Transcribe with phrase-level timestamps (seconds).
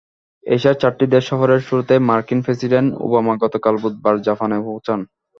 [0.43, 4.99] এশিয়ার চারটি দেশ সফরের শুরুতেই মার্কিন প্রেসিডেন্ট ওবামা গতকাল বুধবার জাপানে পৌঁছান।